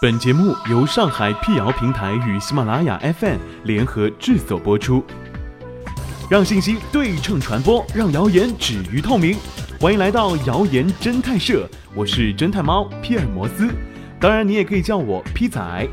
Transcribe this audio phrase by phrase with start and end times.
[0.00, 5.02] 本节目由上海辟谣平台与喜马拉雅 FM 联合制作播出，
[6.30, 9.36] 让信息对称传播，让谣言止于透明。
[9.80, 13.68] 欢迎来到谣言侦探社，我是侦探猫皮尔摩斯，
[14.20, 15.88] 当然你也可以叫我皮仔。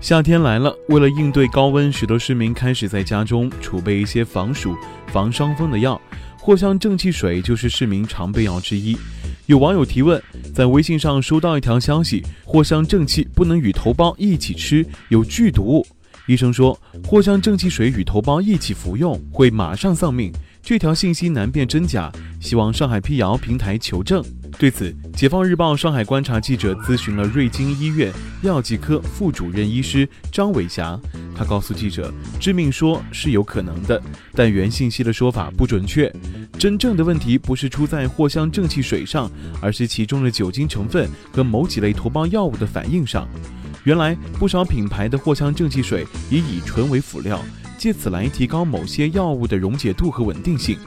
[0.00, 4.76] 夏天来了，为了应对高温，许多市民开始在家中储备一些防暑、
[5.12, 6.00] 防伤风的药，
[6.42, 8.98] 藿香正气水就是市民常备药之一。
[9.46, 10.22] 有网友提问，
[10.54, 15.86] 在微信上收到一条消息，藿香正气不能与头孢一起吃，有剧毒。
[16.26, 20.32] 医生说，藿香正气水与头孢一起服用会马上丧命。
[20.62, 24.24] 这条信息难辨真假，希望上海辟谣平台求证。
[24.58, 30.98] 对此，解放日报上海观察记者咨询了瑞金医院药剂科副主任医师张伟霞，
[31.34, 34.00] 他告诉记者，致命说是有可能的，
[34.34, 36.12] 但原信息的说法不准确。
[36.58, 43.28] 真正的问题不是出在藿香正气水上，而是其中的酒精成分和某几类头孢药物的反应上。
[43.82, 47.40] 原来，不少品牌的藿香正气水以乙醇为辅料。
[47.76, 50.78] 借此来提高某些药物的溶解度和稳定性。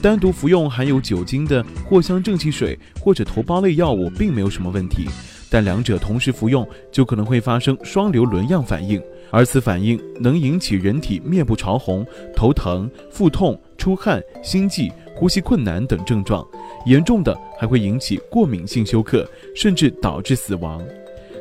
[0.00, 5.06] 单独服用含有酒精的藿香正气水或者头孢类药物并没有什么问题，
[5.48, 16.46] 但两者同时服用就可能会发生双硫仑样反应，而此反应能引起人体面部潮红、头疼、腹痛、出汗、心悸、呼吸困难等症状，
[16.84, 20.82] 严重的还会引起过敏性休克，甚至导致死亡。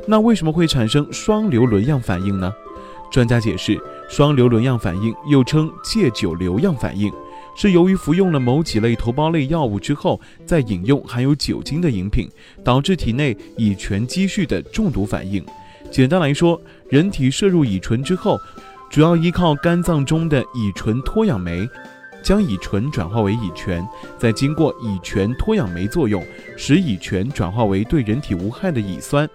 [0.08, 2.54] 那为什么会产生双硫仑样反应呢？
[3.12, 3.80] 专家解释。
[4.08, 7.12] 双硫仑样反应又称戒酒硫样反应，
[7.56, 12.30] 是由于服用了某几类头孢类药物之后，再饮用含有酒精的饮品，
[12.64, 15.44] 导致体内乙醛积蓄的中毒反应。
[15.90, 18.38] 简单来说，人体摄入乙醇之后，
[18.90, 21.66] 主要依靠肝脏中的乙醇脱氧酶，
[22.22, 26.22] 将乙醇转化为乙醛，再经过乙醛脱氧酶作用，
[26.58, 29.30] 使乙醛转化为对人体无害的乙酸，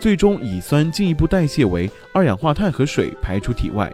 [0.00, 3.92] 最终乙酸进一步代谢为二氧化碳和水排出体外。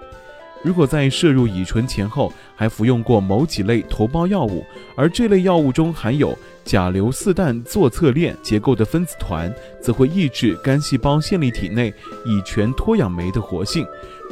[0.62, 4.64] 如果在摄入乙醇前后还服用过某几类头孢药物，
[4.96, 11.92] 而这类药物中含有甲硫四氮唑侧链结构的分子团，则会抑制肝细胞线粒体内
[12.24, 13.84] 乙醛脱氧酶的活性，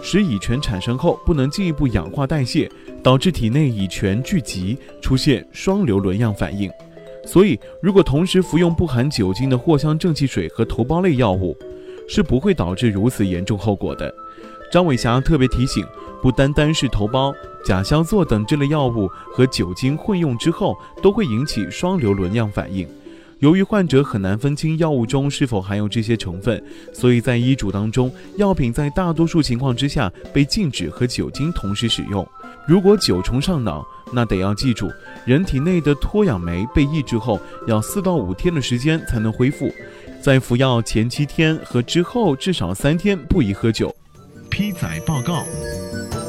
[0.02, 2.70] 使乙醛产生后不能进一步氧化代谢，
[3.02, 6.70] 导致体内乙醛聚集，出现双硫仑样反应。
[7.26, 11.56] 所以，如果同时服用不含酒精的藿香正气水和头孢类药物，
[12.08, 14.12] 是不会导致如此严重后果的。
[14.72, 15.84] 张伟霞特别提醒。
[16.22, 22.86] 不单单是头孢、甲硝唑等这类药物和酒精混用之后，都会引起双硫仑样反应。
[23.38, 32.26] 由于患者很难分清药物中是否含有这些成分，所以在医嘱当中，药品在大多数情况之下被禁止和酒精同时使用。
[32.68, 33.82] 如果九重上脑，
[34.12, 34.90] 那得要记住，
[35.24, 39.72] 人体内的脱氧酶被抑制后，要四到五天的时间才能恢复。
[40.20, 43.94] 在服药前七天和之后至少三天不宜喝酒。
[44.50, 45.42] 批载报告。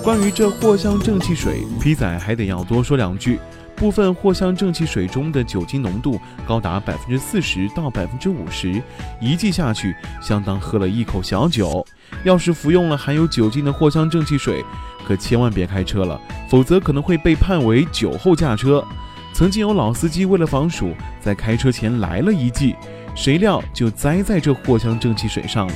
[0.03, 3.39] 关于这藿香正气水，皮仔还得要多说两句。
[3.75, 8.81] 部分藿香正气水中的酒精浓度高达百分之四十到百分之五十，
[9.19, 11.85] 一剂下去相当喝了一口小酒。
[12.23, 14.65] 要是服用了含有酒精的藿香正气水，
[15.07, 16.19] 可千万别开车了，
[16.49, 18.83] 否则可能会被判为酒后驾车。
[19.33, 22.75] 曾经有老司机为了防暑，在开车前来了一剂，
[23.15, 25.73] 谁料就栽在这藿香正气水上了。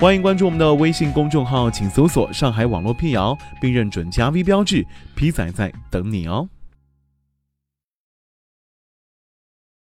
[0.00, 4.86] 欢迎关注我们的微信公众号，请搜索“上海网络辟谣”，并认准加 V 标志，
[5.16, 6.48] 皮仔在等你哦。